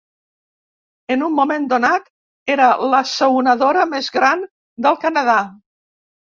En 1.15 1.25
un 1.27 1.35
moment 1.39 1.67
donat, 1.73 2.09
era 2.55 2.71
l'assaonadora 2.95 3.87
més 3.95 4.11
gran 4.19 4.45
del 4.89 5.01
Canadà. 5.07 5.41